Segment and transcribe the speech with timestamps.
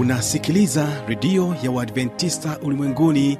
[0.00, 3.38] unasikiliza redio ya uadventista ulimwenguni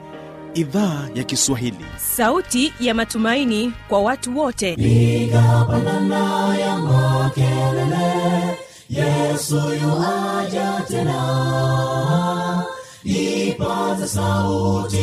[0.54, 1.84] idhaa ya kiswahili.
[2.16, 4.72] Sauti ya matumaini kwa watu wote.
[4.72, 8.58] Igapanana ya makelele
[8.90, 12.64] yesu yuaja tena.
[13.04, 14.98] Ipata sauti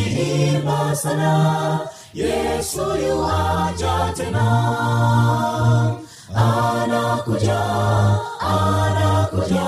[0.54, 1.80] imba sana
[2.14, 4.46] yesu yuaja tena.
[6.36, 7.60] Anakuja
[8.40, 9.68] anakuja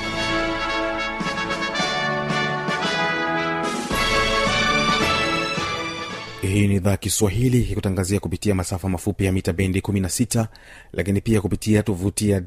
[6.51, 10.45] hii ni idhaa kiswahili ikutangazia kupitia masafa mafupi ya mita bendi 16
[10.93, 12.41] lakini pia kupitia tovuti ya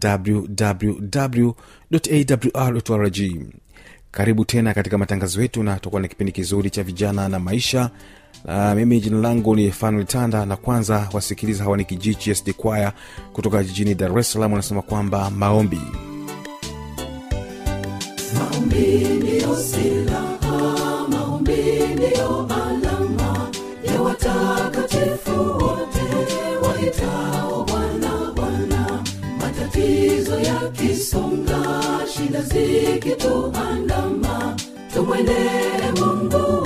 [2.54, 3.18] wwwawrrg
[4.10, 7.90] karibu tena katika matangazo yetu na tutakuwa na kipindi kizuri cha vijana na maisha.
[8.44, 12.92] Na mimi jina langu ni fanuel tanda na kwanza wasikiliza hawa ni kijiji sd kwaya
[13.32, 15.80] kutoka jijini dar es salaam wanasema kwamba maombi.
[18.34, 21.62] Maombi ndiyo silaha maombi
[21.94, 22.46] ndiyo
[23.98, 26.04] watakatifu wote
[26.62, 29.04] waitao bwana bwana
[29.38, 31.80] matatizo yakisonga
[32.14, 34.56] shida zikituandama
[34.94, 36.63] tumwendee mungu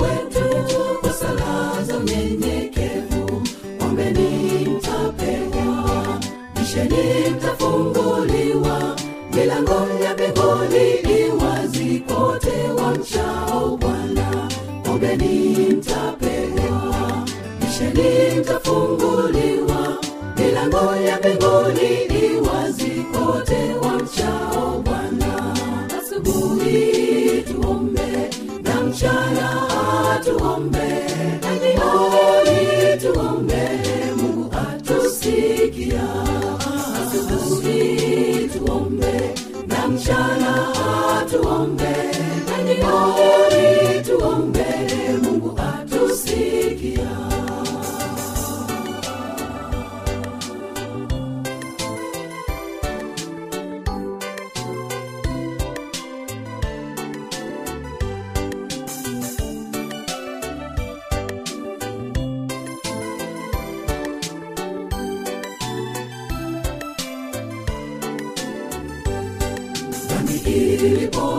[70.79, 71.38] People.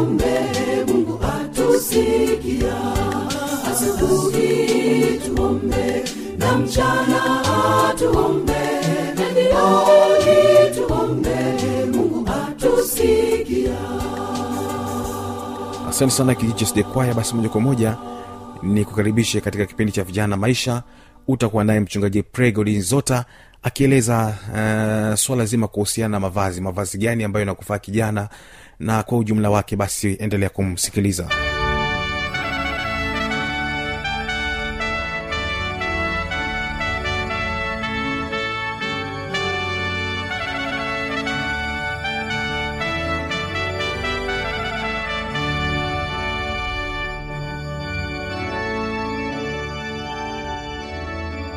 [0.00, 2.74] tuombe mungu atusikia.
[3.70, 6.04] Asubuhi tuombe
[6.38, 7.20] na mchana
[7.88, 8.52] atuombe.
[9.16, 11.36] Na tuombe
[11.92, 13.76] mungu atusikia.
[15.88, 17.14] Asante sana kijiji kwaya.
[17.14, 17.96] Basi moja kwa moja
[18.62, 20.82] ni kukaribishe katika kipindi cha vijana maisha.
[21.28, 23.24] Utakuwa naye mchungaji pregodinzota
[23.62, 26.60] akieleza uh, swala zima kuhusiana na mavazi.
[26.60, 28.28] Mavazi gani ambayo inakufaa kijana
[28.80, 31.28] na kwa ujumla wake basi endelea kumsikiliza.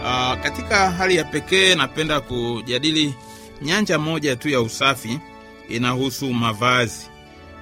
[0.06, 3.14] Ah, katika hali ya pekee napenda kujadili
[3.62, 5.20] nyanja moja tu ya usafi
[5.70, 7.13] inahusu mavazi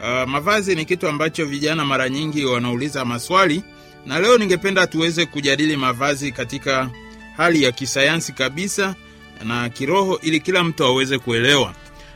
[0.01, 3.63] uh, mavazi ni kitu ambacho vijana mara nyingi wanauliza maswali
[4.05, 6.89] na leo ningependa tuweze kujadili mavazi katika
[7.37, 8.95] hali ya kisayansi kabisa
[9.43, 11.73] na kiroho ili kila mtu aweze kuelewa.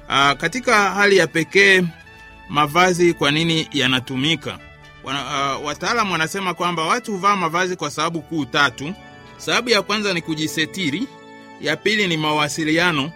[0.10, 1.84] Uh, katika hali ya pekee
[2.50, 4.60] mavazi kwa nini yanatumika?
[5.04, 8.94] Wana, uh, wataalam wanasema kwamba watu huvaa mavazi kwa sababu kuu tatu.
[9.38, 11.08] Sababu ya kwanza ni kujisetiri
[11.62, 13.12] ya pili ni mawasiliano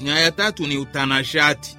[0.00, 1.76] na ya tatu ni utanashati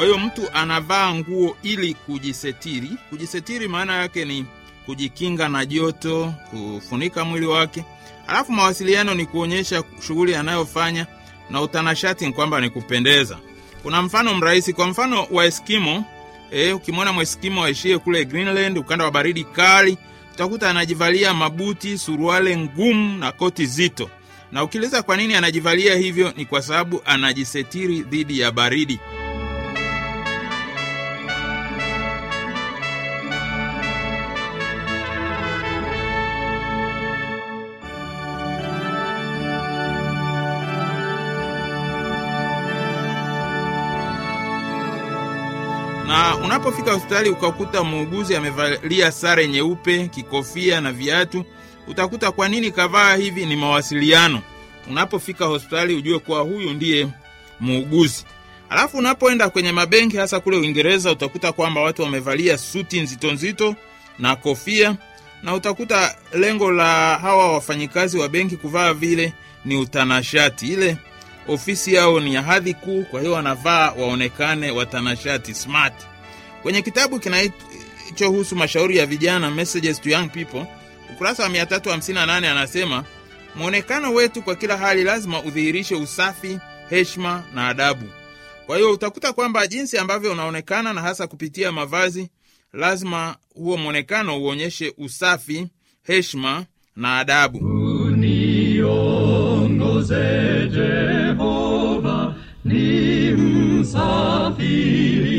[0.00, 4.46] kwa hiyo mtu anavaa nguo ili kujisetiri kujisetiri maana yake ni
[4.86, 7.84] kujikinga na joto kufunika mwili wake.
[8.26, 11.06] Alafu mawasiliano ni kuonyesha shughuli anayofanya
[11.50, 13.38] na utanashati ni kwamba ni kupendeza.
[13.82, 14.72] Kuna mfano mrahisi.
[14.72, 16.04] Kwa mfano wa eskimo
[16.50, 19.98] e, ukimwona mweskimo aishie kule greenland ukanda wa baridi kali
[20.34, 24.10] utakuta anajivalia mabuti suruale ngumu na koti zito.
[24.52, 29.00] Na ukiuliza kwa nini anajivalia hivyo ni kwa sababu anajisetiri dhidi ya baridi
[46.60, 51.44] unapofika hospitali ukakuta muuguzi amevalia sare nyeupe kikofia na viatu
[51.88, 53.46] utakuta kwa nini kavaa hivi?
[53.46, 54.42] Ni mawasiliano.
[54.90, 57.08] Unapofika hospitali ujue kuwa huyu ndiye
[57.60, 58.24] muuguzi.
[58.70, 63.74] Alafu unapoenda kwenye mabenki hasa kule uingereza utakuta kwamba watu wamevalia suti nzito nzito
[64.18, 64.96] na kofia
[65.42, 69.32] na utakuta lengo la hawa wafanyikazi wa benki kuvaa vile
[69.64, 70.68] ni utanashati.
[70.72, 70.96] Ile
[71.48, 75.94] ofisi yao ni ya hadhi kuu kwa hiyo wanavaa waonekane watanashati smart
[76.62, 80.64] kwenye kitabu kinachohusu mashauri ya vijana messages to young people
[81.12, 83.04] ukurasa wa 358 anasema
[83.56, 86.58] mwonekano wetu kwa kila hali lazima udhihirishe usafi
[86.90, 88.06] heshima na adabu.
[88.66, 92.28] Kwa hiyo utakuta kwamba jinsi ambavyo unaonekana na hasa kupitia mavazi
[92.72, 95.66] lazima huo mwonekano uonyeshe usafi
[96.02, 96.64] heshima
[96.96, 97.58] na adabu.
[98.06, 98.90] Uniongoze
[102.64, 105.29] ni msafiri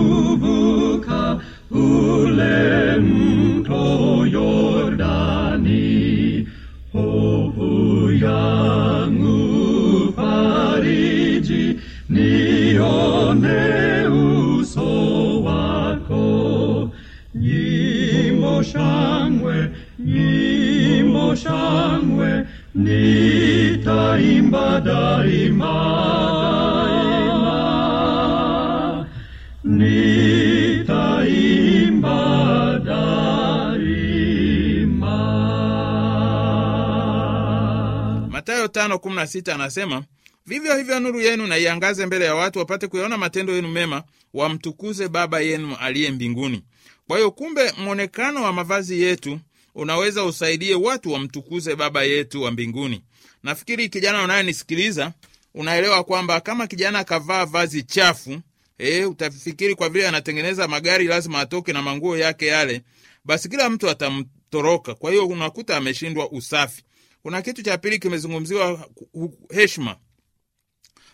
[1.70, 3.33] ulemu.
[24.54, 25.74] Nitaimba daima,
[27.24, 27.56] daima.
[31.14, 32.18] Nitaimba
[32.84, 33.48] daima.
[38.30, 40.04] matayo 5:16 anasema
[40.46, 44.02] vivyo hivyo nuru yenu na iangaze mbele ya watu wapate kuyaona matendo yenu mema
[44.34, 46.62] wamtukuze baba yenu aliye mbinguni
[47.06, 49.40] kwa hiyo kumbe mwonekano wa mavazi yetu
[49.74, 53.02] unaweza usaidie watu wamtukuze baba yetu wa mbinguni
[53.44, 55.12] nafikiri kijana unayenisikiliza
[55.54, 58.40] unaelewa kwamba kama kijana akavaa vazi chafu
[58.78, 62.82] e, utafikiri kwa vile anatengeneza magari lazima atoke na manguo yake yale
[63.24, 64.94] basi kila mtu atamtoroka.
[64.94, 66.82] Kwa hiyo unakuta ameshindwa usafi.
[67.22, 68.88] Kuna kitu cha pili kimezungumziwa,
[69.54, 69.96] heshima.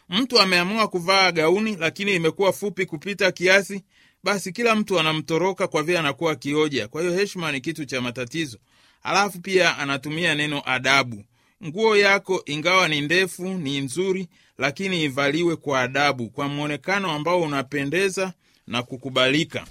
[0.09, 3.85] Mtu ameamua kuvaa gauni lakini imekuwa fupi kupita kiasi,
[4.25, 6.89] basi kila mtu anamtoroka kwa vile anakuwa kioja.
[6.89, 8.59] Kwa hiyo heshima ni kitu cha matatizo.
[9.03, 11.25] Alafu pia anatumia neno adabu.
[11.65, 18.33] Nguo yako ingawa ni ndefu, ni nzuri, lakini ivaliwe kwa adabu, kwa mwonekano ambao unapendeza
[18.67, 19.67] na kukubalika.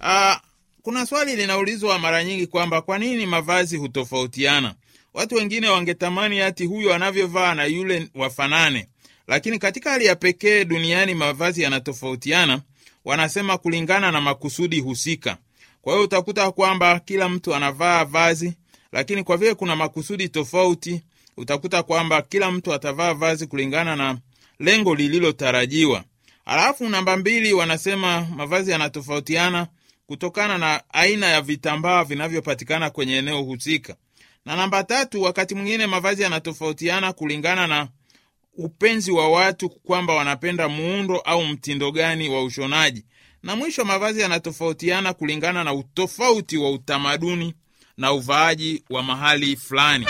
[0.00, 0.40] Aa,
[0.82, 4.74] kuna swali linaulizwa mara nyingi kwamba kwa nini mavazi hutofautiana.
[5.14, 8.88] Watu wengine wangetamani hati huyo anavyovaa na yule wafanane,
[9.28, 12.60] lakini katika hali ya pekee duniani mavazi yanatofautiana,
[13.04, 15.36] wanasema kulingana na makusudi husika.
[15.82, 18.52] Kwa hiyo utakuta kwamba kila mtu anavaa vazi,
[18.92, 21.02] lakini kwa vile kuna makusudi tofauti,
[21.36, 24.18] utakuta kwamba kila mtu atavaa vazi kulingana na
[24.58, 26.04] lengo lililotarajiwa.
[26.44, 29.66] Alafu namba mbili, wanasema mavazi yanatofautiana
[30.06, 33.96] kutokana na aina ya vitambaa vinavyopatikana kwenye eneo husika.
[34.44, 37.88] Na namba tatu, wakati mwingine mavazi yanatofautiana kulingana na
[38.56, 43.04] upenzi wa watu, kwamba wanapenda muundo au mtindo gani wa ushonaji.
[43.42, 47.54] Na mwisho, mavazi yanatofautiana kulingana na utofauti wa utamaduni
[47.96, 50.06] na uvaaji wa mahali fulani.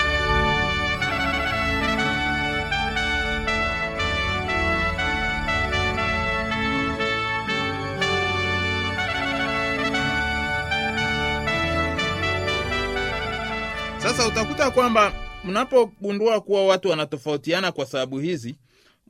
[14.15, 18.55] Sasa utakuta kwamba mnapogundua kuwa watu wanatofautiana kwa sababu hizi,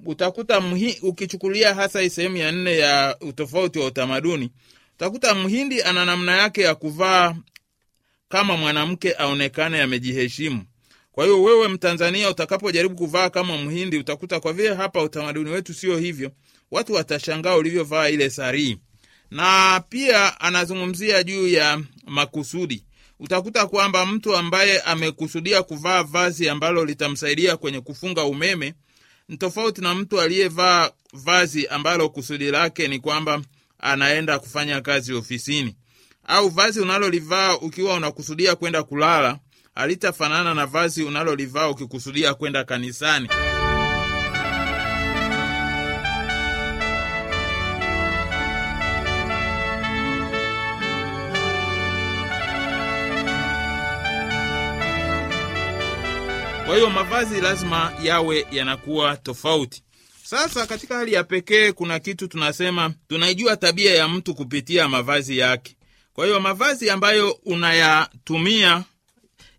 [0.06, 4.52] utakuta mhi, ukichukulia hasa hii sehemu ya nne ya utofauti wa utamaduni,
[4.96, 7.36] utakuta mhindi ana namna yake ya kuvaa
[8.30, 10.64] kama mwanamke aonekane amejiheshimu.
[11.12, 15.98] Kwa hiyo wewe Mtanzania utakapojaribu kuvaa kama mhindi, utakuta kwa vile hapa utamaduni wetu sio
[15.98, 16.32] hivyo,
[16.72, 18.78] watu watashangaa ulivyovaa ile sarii.
[19.32, 22.86] Na pia anazungumzia juu ya makusudi
[23.20, 28.74] utakuta kwamba mtu ambaye amekusudia kuvaa vazi ambalo litamsaidia kwenye kufunga umeme
[29.30, 33.42] ni tofauti na mtu aliyevaa vazi ambalo kusudi lake ni kwamba
[33.80, 35.76] anaenda kufanya kazi ofisini.
[36.28, 39.40] Au vazi unalolivaa ukiwa unakusudia kwenda kulala
[39.76, 43.30] halitafanana na vazi unalolivaa ukikusudia kwenda kanisani.
[56.76, 59.84] Kwa hiyo mavazi lazima yawe yanakuwa tofauti.
[60.24, 65.76] Sasa katika hali ya pekee, kuna kitu tunasema, tunaijua tabia ya mtu kupitia mavazi yake.
[66.14, 68.84] Kwa hiyo mavazi ambayo unayatumia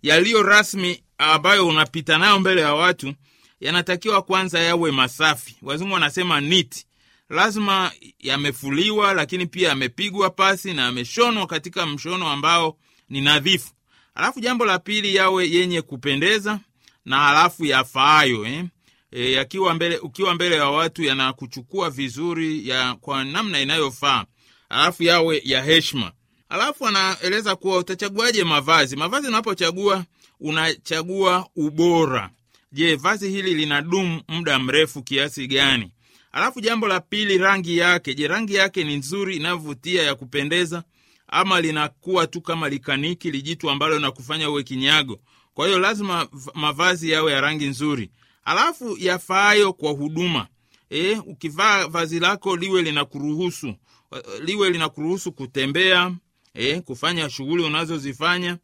[0.03, 3.15] yaliyo rasmi, ambayo unapita nayo mbele ya watu,
[3.61, 5.57] yanatakiwa kwanza yawe masafi.
[5.63, 6.85] Wazungu wanasema neat.
[7.31, 12.77] Lazima yamefuliwa, lakini pia yamepigwa pasi na yameshonwa katika mshono ambao
[13.09, 13.71] ni nadhifu.
[14.15, 16.61] Alafu jambo la pili, yawe yenye kupendeza
[17.07, 18.65] na halafu yafaayo eh?
[19.13, 24.25] E, yakiwa mbele, ukiwa mbele ya watu yanakuchukua vizuri ya kwa namna inayofaa,
[24.69, 26.13] halafu yawe ya heshima.
[26.49, 28.97] Halafu anaeleza kuwa utachaguaje mavazi.
[28.97, 30.05] Mavazi unapochagua
[30.41, 32.31] unachagua ubora.
[32.73, 35.93] Je, vazi hili linadumu muda mrefu kiasi gani?
[36.33, 38.15] Halafu jambo la pili, rangi yake.
[38.15, 40.83] Je, rangi yake ni nzuri inayovutia ya kupendeza,
[41.29, 45.19] ama linakuwa tu kama likaniki lijitu ambalo nakufanya uwe kinyago?
[45.57, 48.11] Kwa hiyo lazima mavazi yawe ya rangi nzuri,
[48.45, 50.47] alafu yafaayo kwa huduma.
[50.91, 53.75] E, ukivaa vazi lako liwe linakuruhusu
[54.45, 56.15] liwe linakuruhusu kutembea,
[56.55, 58.59] e, kufanya shughuli unazozifanya,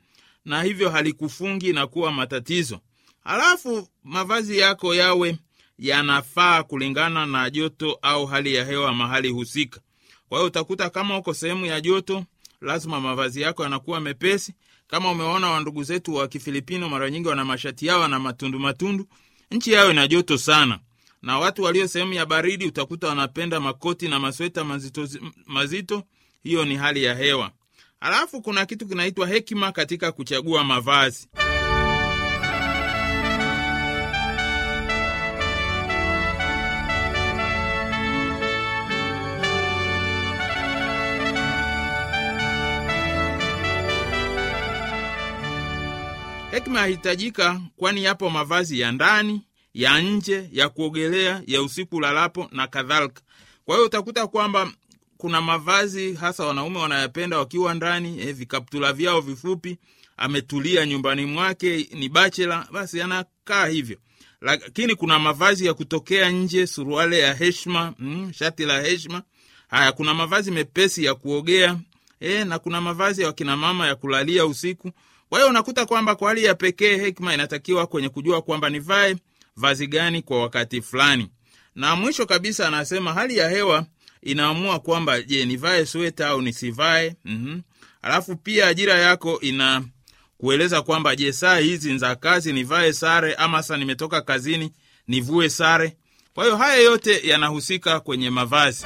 [0.44, 2.80] na hivyo halikufungi na kuwa matatizo.
[3.24, 5.38] Alafu mavazi yako yawe
[5.78, 9.80] yanafaa kulingana na joto au hali ya hewa mahali husika.
[10.28, 12.24] Kwa hiyo utakuta kama uko sehemu ya joto,
[12.60, 14.54] lazima mavazi yako yanakuwa mepesi
[14.92, 19.06] kama umeona wandugu zetu wa Kifilipino mara nyingi wana mashati yao na matundu matundu.
[19.50, 20.78] Nchi yao ina joto sana,
[21.22, 25.08] na watu walio sehemu ya baridi utakuta wanapenda makoti na masweta mazito
[25.46, 26.02] mazito.
[26.42, 27.50] Hiyo ni hali ya hewa.
[28.00, 31.28] Alafu kuna kitu kinaitwa hekima katika kuchagua mavazi.
[46.52, 49.42] Hekima yahitajika, kwani yapo mavazi ya ndani,
[49.74, 53.22] ya nje, ya kuogelea, ya usiku lalapo na kadhalika.
[53.64, 54.72] Kwa hiyo utakuta kwamba
[55.16, 59.78] kuna mavazi hasa wanaume wanayapenda wakiwa ndani, eh, vikaptula vyao vifupi,
[60.16, 63.98] ametulia nyumbani mwake, ni bachela, basi anakaa hivyo.
[64.40, 69.22] Lakini kuna mavazi ya kutokea nje, suruale ya heshima, mm, shati la heshima.
[69.68, 71.78] Haya, kuna mavazi mepesi ya kuogea
[72.22, 74.90] e, na kuna mavazi ya wakinamama ya kulalia usiku.
[75.28, 79.16] Kwa hiyo unakuta kwamba kwa hali ya pekee hekima inatakiwa kwenye kujua kwamba nivae
[79.56, 81.28] vazi gani kwa wakati fulani.
[81.74, 83.86] Na mwisho kabisa anasema hali ya hewa
[84.22, 87.16] inaamua kwamba je nivae sweta au nisivae?
[87.24, 87.62] Mm-hmm.
[88.02, 89.82] alafu pia ajira yako ina
[90.84, 94.72] kwamba je saa hizi za kazi nivae sare ama sa nimetoka kazini
[95.08, 95.96] nivue sare?
[96.34, 98.84] Kwa hiyo haya yote yanahusika kwenye mavazi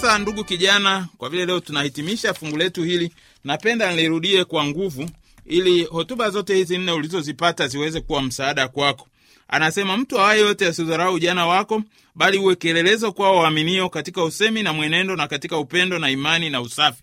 [0.00, 3.12] sasa ndugu kijana kwa vile leo tunahitimisha fungu letu hili
[3.44, 5.10] napenda nilirudie kwa nguvu
[5.46, 9.08] ili hotuba zote hizi nne ulizozipata ziweze kuwa msaada kwako.
[9.48, 11.82] Anasema mtu awaye yote asidharau ujana wako
[12.14, 16.60] bali uwe kielelezo kwao waaminio katika usemi na mwenendo na katika upendo na imani na
[16.60, 17.02] usafi.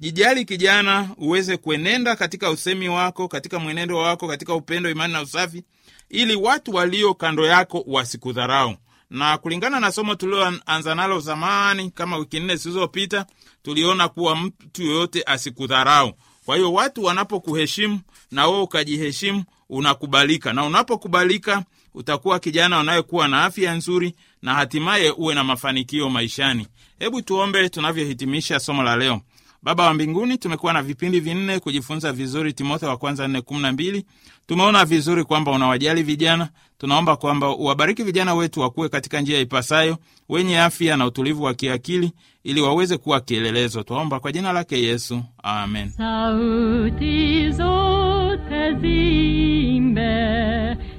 [0.00, 5.62] Jijali kijana uweze kuenenda katika usemi wako katika mwenendo wako katika upendo imani na usafi
[6.10, 8.76] ili watu walio kando yako wasikudharau
[9.10, 13.26] na kulingana na somo tulioanza nalo zamani kama wiki nne zilizopita
[13.62, 16.12] tuliona kuwa mtu yoyote asikudharau.
[16.44, 20.52] Kwa hiyo watu wanapokuheshimu na wewe ukajiheshimu unakubalika.
[20.52, 26.66] Na unapokubalika utakuwa kijana unayekuwa na afya nzuri na hatimaye uwe na mafanikio maishani.
[26.98, 29.20] Hebu tuombe tunavyohitimisha somo la leo
[29.66, 33.72] baba wa mbinguni tumekuwa na vipindi vinne kujifunza vizuri Timotheo wa kwanza nne kumi na
[33.72, 34.04] mbili.
[34.46, 36.48] Tumeona vizuri kwamba unawajali vijana.
[36.78, 39.96] Tunaomba kwamba uwabariki vijana wetu wakuwe katika njia ipasayo
[40.28, 42.12] wenye afya na utulivu wa kiakili
[42.44, 43.82] ili waweze kuwa kielelezo.
[43.82, 45.22] Twaomba kwa jina lake yesu.
[45.42, 45.88] Amen.
[45.90, 50.06] Sauti zote zimbe,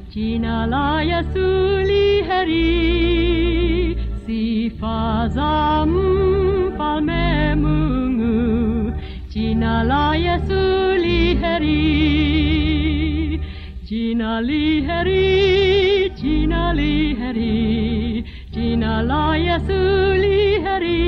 [0.09, 2.67] jina la yesu liheri,
[4.25, 7.55] sifa za mfalme
[9.37, 10.61] Cina layasu
[10.97, 11.85] lihari,
[13.87, 19.81] Cina lihari, Cina lihari, Cina layasu
[20.23, 21.05] lihari,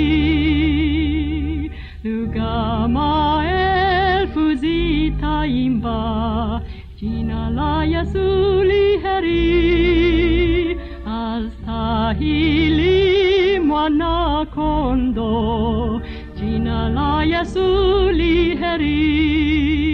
[2.04, 6.62] Lugha maelfu zitaimba
[6.99, 10.78] jina la yesu li heri.
[11.06, 16.01] Astahili mwana kondo
[16.39, 19.85] jina la yesu li heri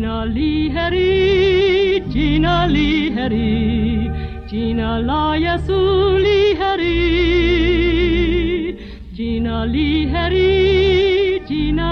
[0.00, 1.08] jina li heri
[2.12, 3.48] jina li heri
[4.50, 5.80] jina la yesu
[6.24, 7.00] li heri
[9.18, 10.48] jina li heri
[11.50, 11.90] jina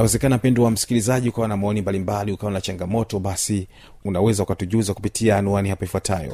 [0.00, 3.68] inawezekana mpendo wa msikilizaji ukawa na maoni mbalimbali ukawa na changamoto basi
[4.04, 6.32] unaweza ukatujuza kupitia anuani hapa ifuatayo.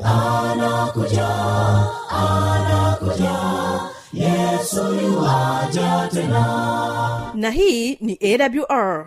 [7.35, 9.07] Na hii ni awr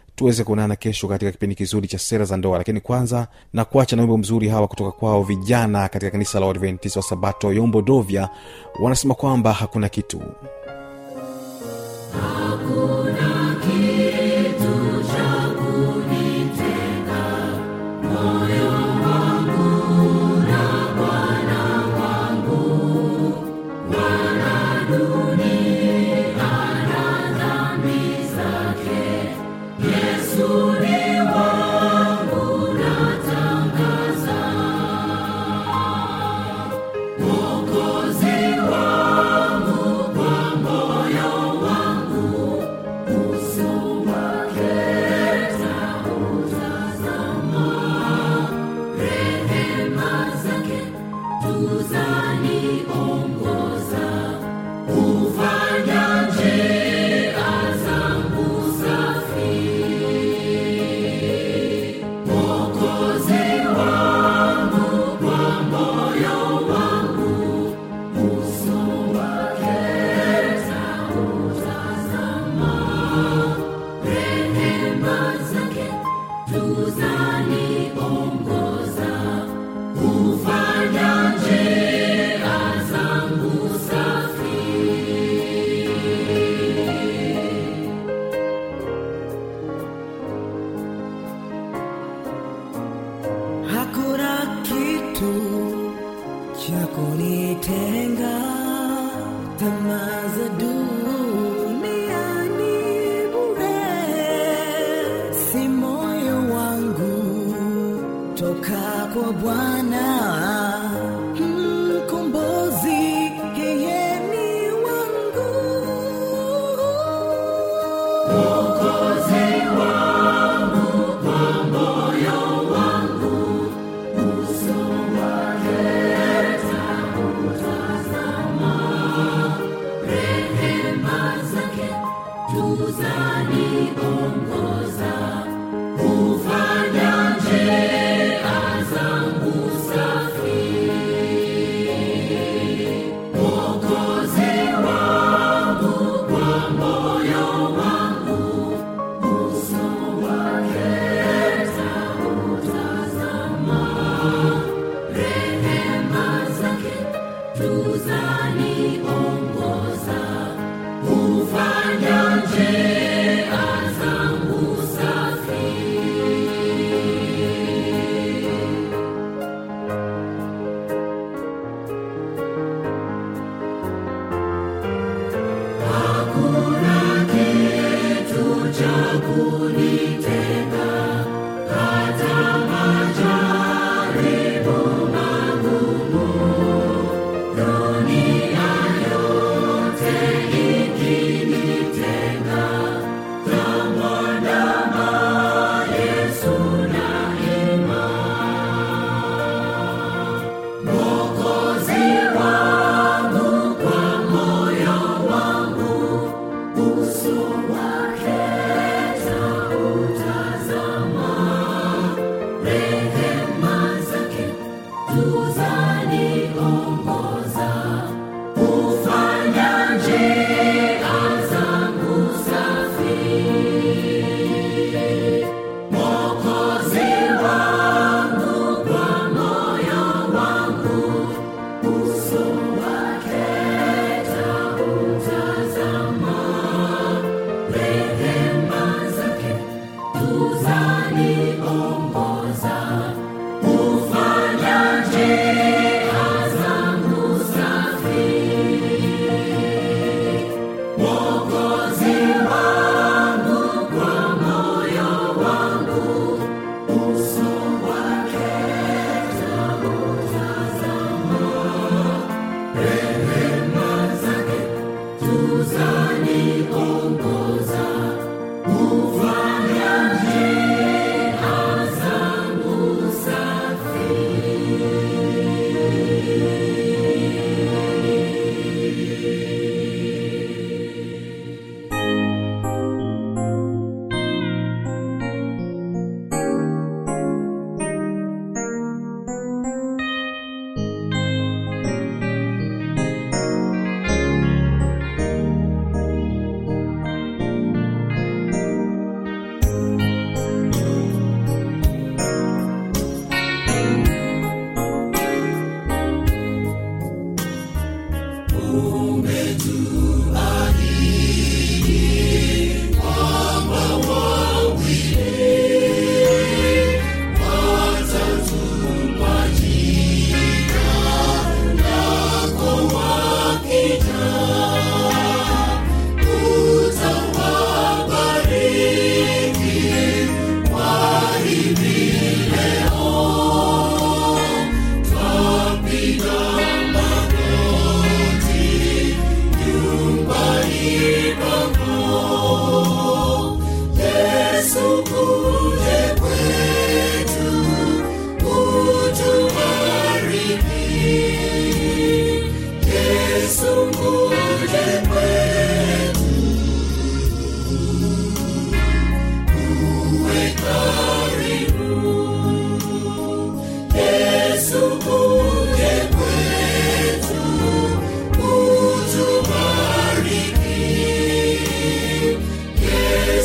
[0.21, 2.57] tuweze kuonana kesho katika kipindi kizuri cha sera za ndoa.
[2.57, 6.99] Lakini kwanza na kuacha na wimbo mzuri hawa kutoka kwao vijana katika kanisa la uadventista
[6.99, 8.29] wa sabato yombo dovya.
[8.81, 10.21] Wanasema kwamba hakuna kitu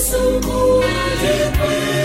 [0.07, 1.96] Yesu ulipenda